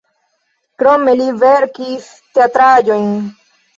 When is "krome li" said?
0.83-1.27